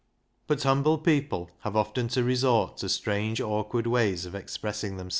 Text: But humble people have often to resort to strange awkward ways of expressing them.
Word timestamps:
But 0.47 0.63
humble 0.63 0.97
people 0.97 1.51
have 1.59 1.75
often 1.75 2.07
to 2.07 2.23
resort 2.23 2.77
to 2.77 2.89
strange 2.89 3.39
awkward 3.39 3.85
ways 3.85 4.25
of 4.25 4.33
expressing 4.33 4.97
them. 4.97 5.09